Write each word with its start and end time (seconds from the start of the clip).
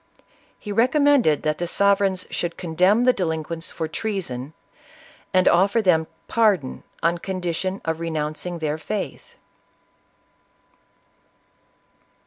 He 0.57 0.73
recom 0.73 1.03
mended 1.03 1.43
that 1.43 1.59
the 1.59 1.67
sovereigns 1.67 2.25
should 2.31 2.57
condemn 2.57 3.03
the 3.03 3.13
delin 3.13 3.43
quents 3.43 3.71
for 3.71 3.87
treason; 3.87 4.55
and 5.31 5.47
offer 5.47 5.79
them 5.79 6.07
pardon 6.27 6.81
on 7.03 7.19
condition 7.19 7.81
of 7.85 7.99
renouncing 7.99 8.57
their 8.57 8.79
faith. 8.79 9.35